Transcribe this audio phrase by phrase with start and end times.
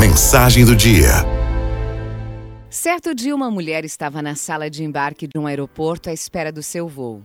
[0.00, 1.10] mensagem do dia.
[2.70, 6.62] Certo dia, uma mulher estava na sala de embarque de um aeroporto à espera do
[6.62, 7.22] seu voo.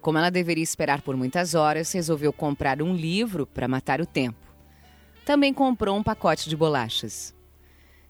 [0.00, 4.44] Como ela deveria esperar por muitas horas, resolveu comprar um livro para matar o tempo.
[5.24, 7.32] Também comprou um pacote de bolachas.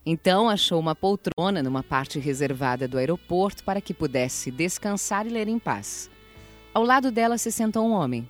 [0.03, 5.47] Então achou uma poltrona numa parte reservada do aeroporto para que pudesse descansar e ler
[5.47, 6.09] em paz.
[6.73, 8.27] Ao lado dela se sentou um homem.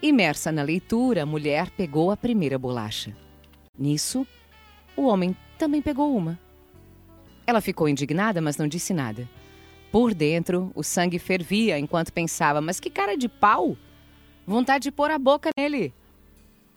[0.00, 3.16] Imersa na leitura, a mulher pegou a primeira bolacha.
[3.76, 4.24] Nisso,
[5.00, 6.38] o homem também pegou uma.
[7.46, 9.26] Ela ficou indignada, mas não disse nada.
[9.90, 13.76] Por dentro, o sangue fervia enquanto pensava: mas que cara de pau!
[14.46, 15.94] Vontade de pôr a boca nele.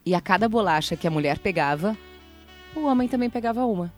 [0.05, 1.97] E a cada bolacha que a mulher pegava,
[2.75, 3.93] o homem também pegava uma.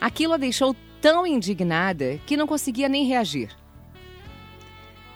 [0.00, 3.50] Aquilo a deixou tão indignada que não conseguia nem reagir.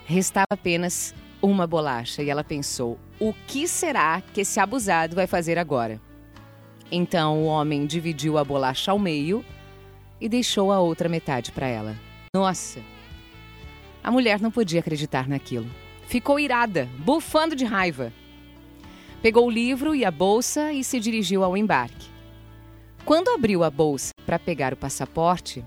[0.04, 5.58] Restava apenas uma bolacha e ela pensou: o que será que esse abusado vai fazer
[5.58, 6.00] agora?
[6.90, 9.44] Então o homem dividiu a bolacha ao meio
[10.20, 11.96] e deixou a outra metade para ela.
[12.34, 12.80] Nossa!
[14.02, 15.68] A mulher não podia acreditar naquilo.
[16.06, 18.12] Ficou irada, bufando de raiva.
[19.22, 22.08] Pegou o livro e a bolsa e se dirigiu ao embarque.
[23.04, 25.64] Quando abriu a bolsa para pegar o passaporte,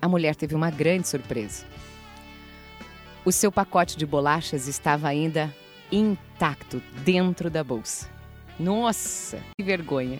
[0.00, 1.66] a mulher teve uma grande surpresa.
[3.24, 5.54] O seu pacote de bolachas estava ainda
[5.90, 8.08] intacto dentro da bolsa.
[8.58, 10.18] Nossa, que vergonha!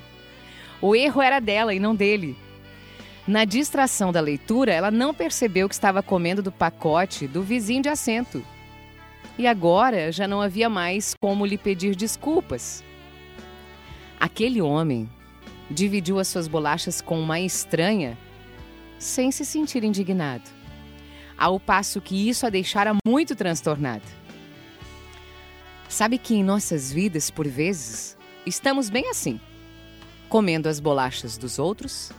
[0.81, 2.37] O erro era dela e não dele.
[3.27, 7.89] Na distração da leitura, ela não percebeu que estava comendo do pacote do vizinho de
[7.89, 8.43] assento.
[9.37, 12.83] E agora já não havia mais como lhe pedir desculpas.
[14.19, 15.09] Aquele homem
[15.71, 18.17] dividiu as suas bolachas com uma estranha
[18.99, 20.51] sem se sentir indignado,
[21.37, 24.03] ao passo que isso a deixara muito transtornada.
[25.89, 29.41] Sabe que em nossas vidas, por vezes, estamos bem assim,
[30.29, 32.13] comendo as bolachas dos outros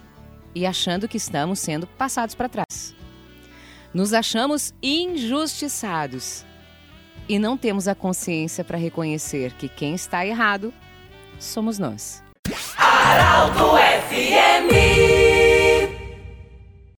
[0.54, 2.96] e achando que estamos sendo passados para trás.
[3.94, 6.46] Nos achamos injustiçados
[7.28, 10.74] e não temos a consciência para reconhecer que quem está errado
[11.40, 12.24] somos nós.
[12.78, 13.78] Araldo
[14.10, 15.09] FMI